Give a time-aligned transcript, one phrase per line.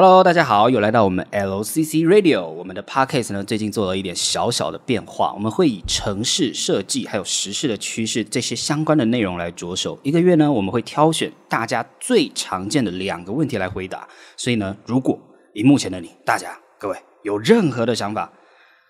[0.00, 2.46] Hello，大家好，又来到我们 LCC Radio。
[2.46, 5.32] 我们的 Podcast 呢，最近做了一点小小的变化。
[5.32, 9.98] 我们会以城市设计还有时事的趋势这些相关的内容来着手。
[10.04, 14.06] 一个月呢，我们会挑选大家最常见的两个问题来回答。
[14.36, 15.18] 所以呢，如果
[15.52, 18.32] 以目前的你，大家各位有任何的想法，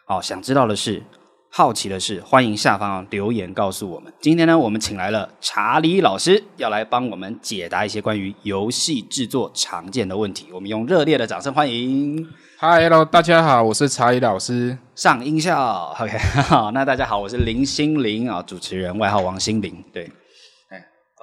[0.08, 1.02] 哦，想知道的是。
[1.50, 4.12] 好奇的是，欢迎下方留言告诉我们。
[4.20, 10.46] 今天呢，我们请来了查理老师，要来帮我们解答一些关于游戏制作常见的问题。
[10.52, 12.24] 我们用热烈的掌声欢迎。
[12.60, 14.76] Hi，Hello，大家好，我是查理老师。
[14.94, 20.10] 上音效，OK，好，那大家好，我是林心凌啊，主持人，外号王心凌，对。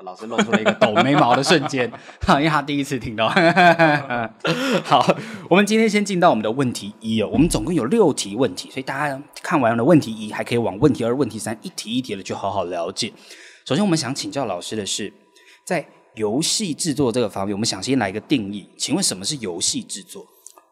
[0.03, 1.91] 老师露出了一个抖眉毛的瞬间，
[2.29, 3.29] 因为他第一次听到。
[4.83, 5.05] 好，
[5.49, 13.13] 我们今天先进到我们的问题一哦，我们总共有六题问题，所以大家看完了问题一，还可以往问题二、问题三一题一题的去好好了解。
[13.65, 15.11] 首先，我们想请教老师的是，
[15.63, 20.25] 在游戏制作这个方面，我们想先来一个定义，请问什么是游戏制作？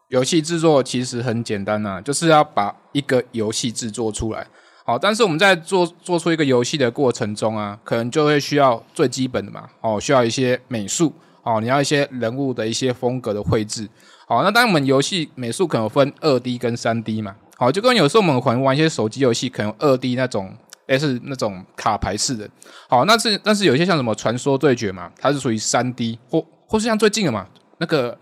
[0.08, 4.46] 游戏制作其实很简单呐、啊，就是要把一个游戏制作出来。
[4.86, 11.10] 好，但是我们在做做出一个游戏的过程中啊，可能就会需要最基本的嘛，哦，需要一些美术，
[11.42, 13.88] 哦，你要一些人物的一些风格的绘制。
[14.28, 20.54] 好，那当然我们游戏美术可能分二 D 跟三 D 嘛，好，就跟有时候我们可能玩一些手机游戏，可能二 D 那种，
[20.88, 22.46] 诶是那种卡牌式的。
[22.86, 27.46] 好，那是但是有一些像什么传说对决嘛，它是属于三 D，或或是像最近的嘛，
[27.78, 28.18] 那个。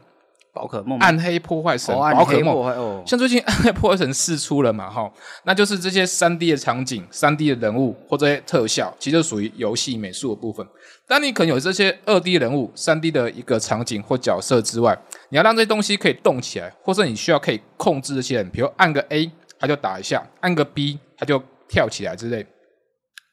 [0.53, 5.11] 宝可梦，暗黑破坏神，宝、哦、可梦，哦、像最近 暗黑破坏神四出了嘛，哈，
[5.44, 10.67] 那就是这些三 D 的场景、三 D 的人物或这些特效，其实就属于游戏美术的部分。
[11.09, 14.97] 当你可能有这些二 D 人物、三 D 的一个场景或角色之外，
[15.31, 22.47] 你要让这些东西可以动起来，或者你需要可以控制这些人，比如按个 A，他就打一下；按个 B，他就跳起来之类。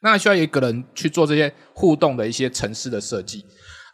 [0.02, 3.46] 那需要一个人去做这些互动的一些程式的设计。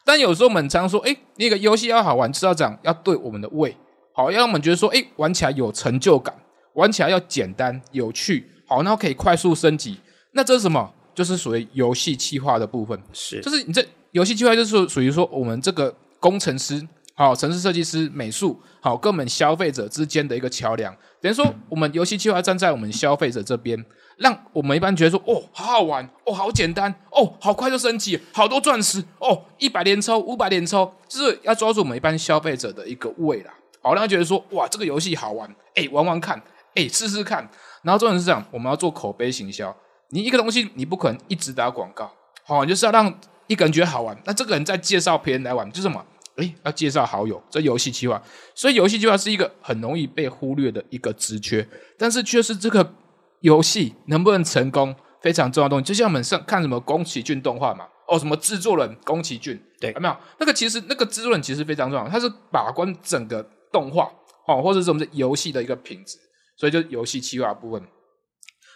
[0.06, 3.76] 但有时候我们常说，诶，那个游戏要好玩，知道讲要对我们的胃，
[4.14, 6.34] 好，要让我们觉得说，诶，玩起来有成就感，
[6.74, 10.00] 玩起来要简单有趣，好，然后可以快速升级。
[10.32, 10.94] 那这是什么？
[11.16, 13.02] 就是属于游戏企划的部分。
[13.14, 16.86] 是，就是你这游戏计划就是属于说我们这个工程师，
[17.18, 20.94] 好，城市设计师、美术，好，跟我们消费者之间的一个桥梁。
[21.22, 23.86] 等于说，我们游戏计划站在我们消费者这边。
[24.18, 36.42] 让我们一般觉得说，哦，好好玩，哦，好简单，哦，好快就升级，好多钻石，哦，一百连抽，五百连抽，就是要抓住我们一般消费者的一个胃啦，好让他觉得说，哇，这个游戏好玩，诶，玩玩看，
[36.76, 37.50] 诶，试试看。
[37.82, 39.76] 然后重点是这样，我们要做口碑行销，
[40.12, 42.10] 你一个东西你不可能一直打广告，
[42.46, 43.14] 好，就是要让
[43.48, 46.02] 一个人觉得好玩，那这个人再介绍别人来玩，就是什么？
[46.38, 48.22] 诶，要介绍好友，这游戏企划，
[48.54, 52.94] 所以游戏企划是一个很容易被忽略的一个职缺，但是却是这个。
[53.42, 60.18] 游戏能不能成功非常重要的东西，就像我们上看什么宫崎骏动画嘛，哦，什么制作人宫崎骏，对，有没有？
[60.40, 64.10] 那个其实那个制作人其实非常重要，他是把关整个动画
[64.48, 66.18] 哦，或者是我们这游戏的一个品质，
[66.58, 67.84] 所以就游戏企划部分。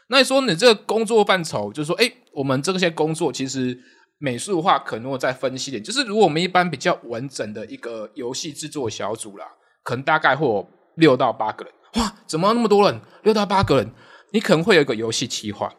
[0.09, 3.75] 那你说你这个工作范畴，就是说，诶，我们这些工作其实
[4.19, 9.45] 美术的话，可能我再分析点，就是如果我们一般比较完整的一个游戏制作小组啦，
[9.83, 13.01] 可能大概会有六到八个人，哇，怎么那么多人？
[13.23, 13.89] 六到八个人。
[14.31, 15.73] 你可能会有一个游戏企划，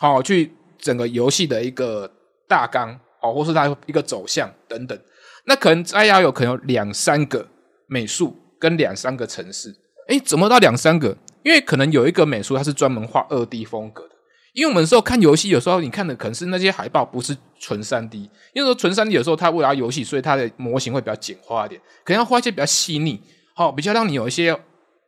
[0.00, 2.10] 好，去整个游戏的一个
[2.48, 4.98] 大纲，好，或是它一个走向等等。
[5.44, 7.46] 那可能再要有可能有两三个
[7.86, 9.72] 美术跟两三个程式，
[10.08, 11.16] 诶，怎么到两三个？
[11.44, 14.11] 因为可能有一个美术它是专门画二 D 风格的，
[14.52, 18.30] 因为我们有时候看游戏，有时候你看的可能是那些海报，不是纯三 D。
[18.52, 23.20] 因为说纯三 D 有时候它为了游戏，所以它的模型会比较简化一点，可能要画一些比较细腻，
[23.54, 24.58] 好，比较让你有一些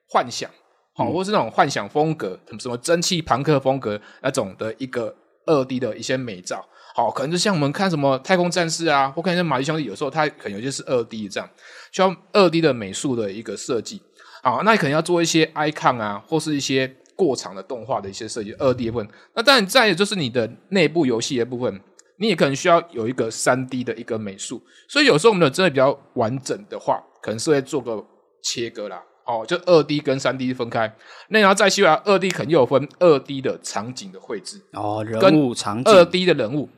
[0.08, 0.50] 幻想。
[0.96, 5.12] 好，或是那种幻想风格，什么蒸汽朋克风格那种的一个
[5.44, 11.50] 二 D 的一些美照，好，可能就像我们看什么太空战士啊，或看一些玛丽兄弟，有时候它可能有些是二 D 这样，
[11.90, 14.00] 需要二 D 的美术的一个设计，
[14.44, 19.08] 好，那你可能要做一些 icon 啊，或是一些过场的动画的一些设计，二 D 的部分。
[19.34, 21.80] 那当然，再有就是你的内部游戏的部分，
[22.18, 28.04] 你也可能需要有一个三 D 的一个美术，所以有时候我们的真的比较完整的话，可能是会做个
[28.42, 29.02] 切割啦。
[29.26, 30.94] 哦，就二 D 跟三 D 分开，
[31.28, 36.68] 那然后再细化，二 D 肯定有分二 D 的场景的绘制哦，人物场景，二 D 的人物，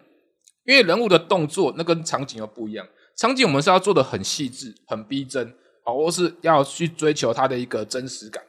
[0.64, 2.86] 因为人物的动作那跟场景又不一样，
[3.16, 5.44] 场景我们是要做的很细致、很逼真，
[5.84, 8.40] 哦，或是要去追求它的一个真实感。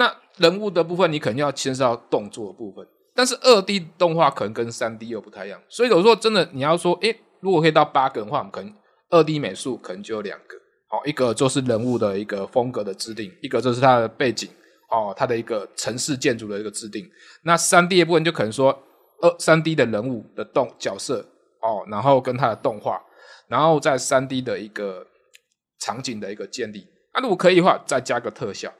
[0.00, 8.74] 那人物的部分，你肯定要牵涉到动作部分，但是二 D 动画可能跟三 D 又不太一样，所以有时候真的你要说，诶，如果可以到八个人的话，我们可能
[9.10, 10.56] 二 D 美术可能就有两个。
[10.88, 14.48] 好，一个就是人物的一个风格的制定，一个就是它的背景，
[14.88, 17.08] 哦，它的一个城市建筑的一个制定。
[17.44, 18.76] 那三 D 的部分就可能说，
[19.20, 21.24] 二三 D 的人物的动角色，
[21.60, 23.00] 哦，然后跟它的动画，
[23.48, 25.06] 然后在三 D 的一个
[25.78, 26.88] 场景的一个建立。
[27.12, 28.72] 啊，如果可以的话，再加个特效。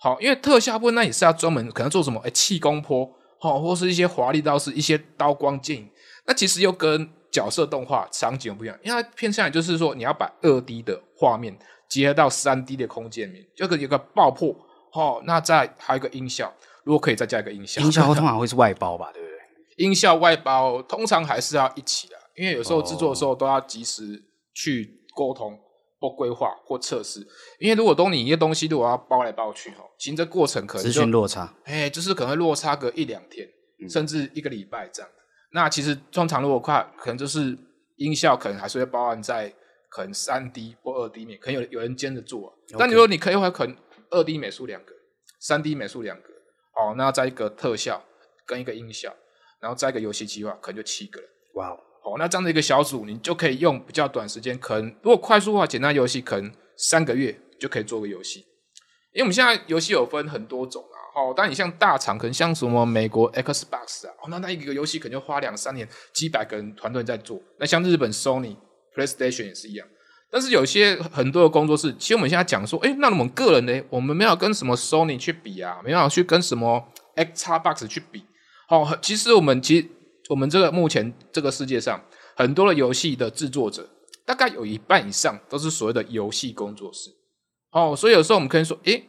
[0.00, 3.10] 好，因为特效部分那也是要专门可能做什么，哎，气功波，
[3.40, 5.90] 好，或是一些华丽刀式，一些刀光剑影。
[6.24, 11.58] 那其实又跟角色动画场景不一样，因为它偏向于就是说，你要把二 D 的画面
[11.88, 14.54] 结合到三 D 的空间里面，就可以有个爆破，
[14.92, 16.52] 好，那再还有一个音效，
[16.84, 19.36] 如果可以再加一个音效，音效通常会是外包吧，对不对？
[19.84, 24.22] 音效外包通常还是要一起的，因为有时候制作的时候都要及时
[24.54, 25.58] 去沟通。
[26.00, 27.20] 或规划或测试，
[27.58, 33.48] 因为如果都你一个东西，如果要包来包去，哈，其实这过程可能就资讯落差，哎，就是可能会落差个一两天，
[33.80, 35.10] 嗯、甚至一个礼拜这样。
[35.52, 37.56] 那其实通常如果快，可能就是
[37.96, 39.52] 音效可能还是会包含在
[39.88, 42.52] 可能三 D 或二 D 面，可能有有人兼着做。
[42.78, 43.76] 但你说你可以的话，可能
[44.10, 44.92] 二 D 美术两个，
[45.40, 46.28] 三 D 美术两个，
[46.76, 48.04] 哦，那再一个特效
[48.46, 49.12] 跟一个音效，
[49.60, 51.26] 然后再一个游戏计划，可能就七个了。
[51.54, 51.80] 哇哦。
[52.08, 58.40] 哦，那这样的一个小组，你就可以用比较短时间，可能如果快速化简单游戏，可能三个月就可以做个游戏。
[59.12, 67.40] 因为我们现在游戏有分很多种啊，哦，但你像大厂，可能像什么美国 Xbox 啊，那那一个游戏可能就花两三年，几百个人团队在做。
[67.58, 68.56] 那像日本 Sony
[68.94, 69.86] PlayStation 也是一样。
[70.30, 78.24] 但是有些很多的工作室，其实我们现在讲说，哎，那我们个人呢，我们没有跟什么 Sony 去比啊，没有去跟什么 Xbox 去比。
[78.68, 79.88] 哦，其实我们其实。
[80.28, 82.00] 我们这个目前这个世界上
[82.36, 83.88] 很多的游戏的制作者，
[84.24, 87.10] 大概有一半以上都是所谓的游戏工作室。
[87.72, 89.02] 哦，所以有时候我们可以说，诶，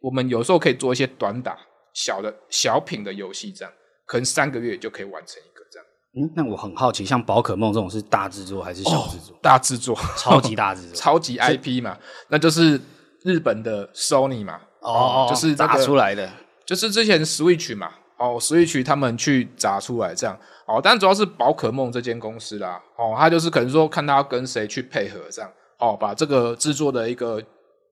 [0.00, 1.56] 我们有时候可以做一些短打、
[1.92, 3.72] 小的小品的游戏，这样
[4.06, 5.86] 可能三个月就可以完成一个这样。
[6.18, 9.34] 嗯，那我很好奇，像宝可梦这种是大制作还是小制作？
[9.34, 12.80] 哦，大制作， 超级大制作， 超级 IP 嘛，那就是
[13.22, 14.60] 日本的 Sony 嘛。
[14.80, 16.30] 哦，就是打出来的，
[16.64, 17.90] 就是之前 Switch 嘛。
[18.18, 20.38] 哦，Switch 他们去砸出来这样。
[20.66, 27.42] 哦，但主要是宝可梦这间公司啦，哦，他就是可能说看他要跟谁去配合这样，哦，把这个制作的一个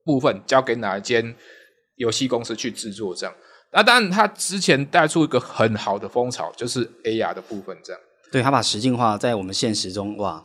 [0.03, 1.35] 部分交给哪一间
[1.95, 3.33] 游戏公司去制作这样。
[3.71, 8.01] 那当然，他之前带出一个很好的风潮，就是 AR 的部分这样。
[8.31, 10.43] 对，他把实境化在我们现实中哇，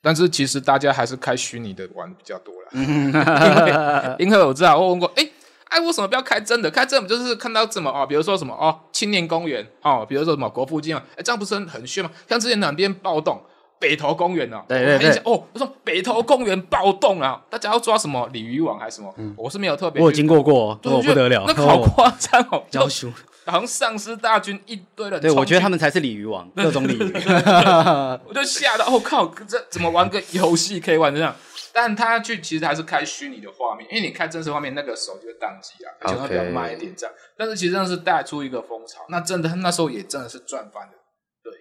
[0.00, 4.16] 但是其实大家还是开虚拟的玩比较多啦。
[4.18, 5.28] 因为我知道我问过，哎。
[5.68, 6.70] 哎，为什么不要开真的？
[6.70, 12.10] 开真的就是看到什么哦，比如说什么哦，青年公园哦，比如说什么国父纪念，哎，这样不是很很炫吗？
[12.28, 13.40] 像之前两边暴动，
[13.78, 19.12] 北投公园哦，对对对，哦，我说北投公园暴动啊，大家要抓什么鲤鱼王还是什么？
[19.18, 23.12] 嗯，我是没有特别，我有经过过，我不得了，那好夸张哦，教书，
[23.44, 27.12] 好像丧尸大军一堆人，对，我觉得他们才是鲤鱼王，各种鲤鱼，
[28.26, 31.34] 我就吓到，我靠，这怎么玩个游戏可以玩这样？
[31.80, 37.14] 但他去其实还是开虚拟的画面，因为你开真实画面，那个手就会宕机啊，而且会比较慢一点这样。
[37.36, 40.94] 但是其实真的是带出一个风潮，那真的那时候也真的是赚翻的，
[41.40, 41.52] 对，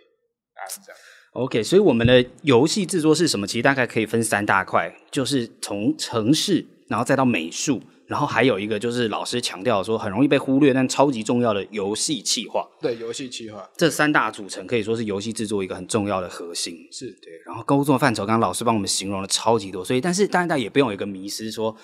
[0.56, 1.00] 大概是这样。
[1.34, 3.46] OK，所以我们的游戏制作是什么？
[3.46, 7.82] 其实大概可以分三大块，就是从程式，然后再到美术。
[8.08, 12.66] 然后还有一个就是老师强调说很容易被忽略但超级重要的游戏企划。
[12.82, 16.88] 对，游戏企划这三大组成可以说是游戏制作一个很重要的核心。
[16.90, 17.34] 是对。
[17.46, 21.76] 然后工作范畴，刚刚老师帮我们形容了超级多，所以但是大家也不用有一个迷失说，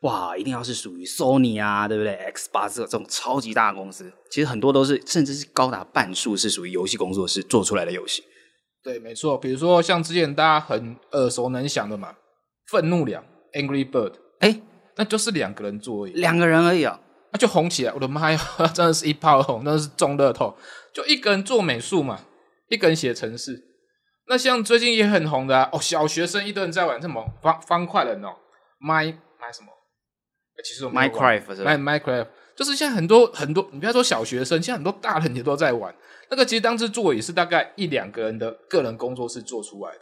[0.00, 8.24] 哇，一定要是属于 Sony 啊，对不对？Xbox 这种超级大的公司，其实很多都是甚至是高达半数是属于游戏工作室做出来的游戏。
[8.82, 9.38] 对，没错。
[9.38, 12.16] 比如说像之前大家很耳熟能详的嘛，
[12.66, 14.60] 愤怒鸟 Angry Bird，哎。
[15.00, 16.98] 那就是两个人做而已，两个人而已啊，
[17.30, 17.92] 那就红起来！
[17.92, 18.40] 我的妈呀，
[18.74, 20.52] 真的是一炮红，真的是中乐透。
[20.92, 22.18] 就一个人做美术嘛，
[22.66, 23.62] 一个人写程式。
[24.26, 28.30] 那像最近也很红的啊，哦，小学生一堆人在玩什么方方块人哦
[28.80, 29.68] ，My My 什么？
[30.64, 32.26] 其实 Minecraft 是吧？My Minecraft
[32.56, 35.94] 就是现在很多很多，你不要说小学生，现在很多大人也都在玩。
[36.28, 40.00] 那个其实当时做也是大概一两个人的个人工作室做出来的。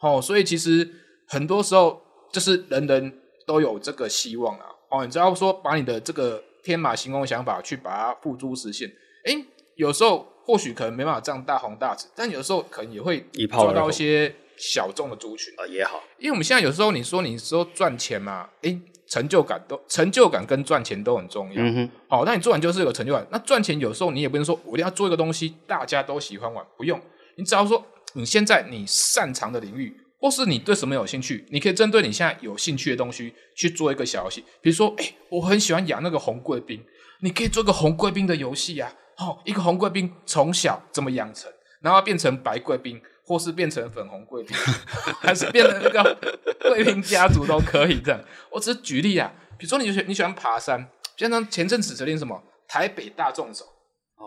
[0.00, 0.90] 哦，所以其实
[1.28, 3.20] 很多时候就是人人。
[3.46, 4.66] 都有这个希望啊！
[4.88, 8.90] 哦，你只要说把你的这个天马行空想法去把它付诸实现，
[9.24, 9.44] 诶，
[9.76, 13.20] 有时候或许可能没办法这样大红大紫，但有时候可能也会
[13.50, 16.02] 抓到一些小众的族群啊，也好。
[16.18, 21.62] 因为我们现在有时候你说你说赚钱嘛，诶，成就感都成就感跟赚钱都很重要。
[21.62, 21.90] 嗯哼。
[22.08, 23.26] 好，那你做完就是有成就感。
[23.30, 27.00] 那赚钱有时候你也不能说我一定要做一个东西大家都喜欢玩，不用。
[27.36, 27.82] 你只要说
[28.12, 29.96] 你现在你擅长的领域。
[30.22, 34.44] 或是你对什么有兴趣，你可以针对你现在有兴趣的东西去做一个小游戏。
[34.60, 36.80] 比如说，哎，我很喜欢养那个红贵宾，
[37.22, 38.94] 你可以做个红贵宾的游戏啊。
[39.16, 41.50] 哦，一个红贵宾从小怎么养成，
[41.80, 44.56] 然后变成白贵宾，或是变成粉红贵宾，
[45.18, 46.16] 还是变成那个
[46.60, 48.20] 贵宾家族都可以这样。
[48.52, 53.64] 我只是举例啊，比如说你喜你喜欢爬山，就像前阵子指令什么台北大纵走，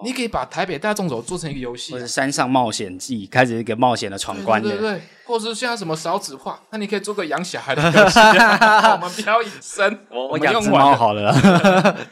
[0.03, 8.19] 你可以把台北大众走做成一个游戏，或者山上冒险记，开始一个冒险的闯关的，对对对，或者是现在什么少子化，那你可以做个养小孩的游戏，
[8.91, 11.33] 我们不要隐身，我我养只猫好了。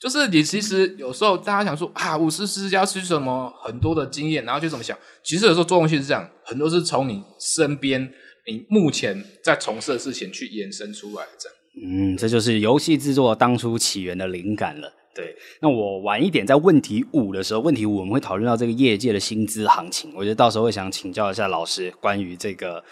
[0.00, 4.94] 就是你其实有时候大家想说啊，五十四家是什么很多的经验，然后就怎么想。
[5.22, 8.02] 其实有时候做东西是这样，很多是从你身边
[8.46, 11.30] 你目前在从事的事情去延伸出来的。
[11.38, 14.92] 这样，嗯，这就是游戏制作当初起源的灵感了。
[15.14, 20.12] 对，那我晚一点在问题五的时候，问题五我们会讨论到这个业界的薪资行情。
[20.16, 22.82] 我觉得到时候会想请教一下老师关于这个，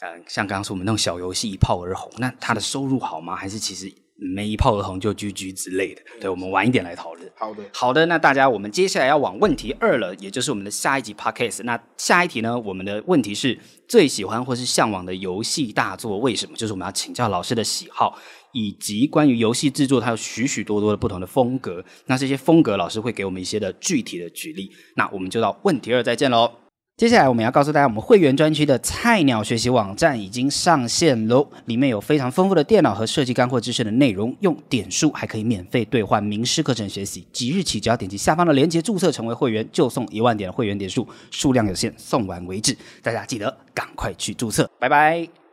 [0.00, 3.34] 呃，像刚刚说我们那种小游戏一炮而红，那他的收入好吗？
[3.34, 6.02] 还是其实没一炮而红就 GG 之类的？
[6.20, 7.30] 对，我们晚一点来讨论。
[7.34, 11.62] 好的，好的，那大家我们接下来要往问题二了，也就是我们的下一集 Podcast。
[11.64, 16.56] 那下一题呢，我们的问题是最喜欢或是向往的游戏大作为什么？
[16.56, 18.18] 就是我们要请教老师的喜好。
[18.56, 21.84] 以及关于游戏制作，它有许许多多的不同的风格。
[22.06, 24.70] 那这些风格，老师会给我们一些的具体的举例。
[24.94, 26.63] 那我们就到问题二再见喽。
[26.96, 37.26] 接下来我们要告诉大家，我们会员专区的菜鸟学习网站已经上线喽，里面有非常丰富的电脑和设计干货知识的内容，用点数还可以免费兑换名师课程学习。
[37.32, 42.76] 即日起，只要点击下方的链接注册成为会员，就送一万点的会员点数，数量有限，送完为止。
[43.02, 45.43] 大家记得赶快去注册，拜拜。